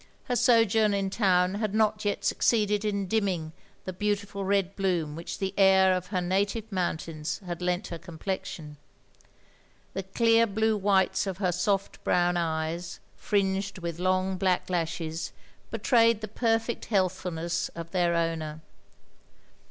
[0.23, 3.51] Her sojotim in town had not yet succeeded in dim ming
[3.85, 8.77] the beautiful red bloom which the air of her native motmtains had lent her complexion.
[9.93, 15.33] The clear blue whites of her soft brown eyes, fringed with long black lashes,
[15.69, 18.59] betrayed the perfect healthfulness of their owner.